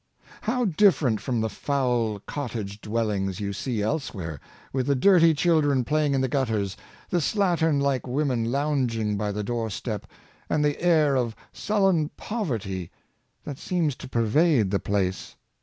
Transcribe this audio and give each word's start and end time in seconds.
How 0.41 0.65
different 0.65 1.21
from 1.21 1.41
the 1.41 1.47
foul 1.49 2.17
cottage 2.21 2.81
dwellings 2.81 3.39
you 3.39 3.53
see 3.53 3.83
elsewhere, 3.83 4.39
with 4.73 4.87
the 4.87 4.95
dirty 4.95 5.35
children 5.35 5.83
playing 5.83 6.15
in 6.15 6.21
the 6.21 6.27
gutters, 6.27 6.75
the 7.11 7.19
slattern 7.21 7.79
like 7.79 8.07
women 8.07 8.51
lounging 8.51 9.15
by 9.15 9.31
the 9.31 9.43
door 9.43 9.69
step, 9.69 10.07
and 10.49 10.65
the 10.65 10.81
air 10.81 11.15
of 11.15 11.35
sullen 11.53 12.09
poverty 12.17 12.89
that 13.43 13.59
seems 13.59 13.95
to 13.97 14.09
pervade 14.09 14.71
the 14.71 14.79
place! 14.79 15.35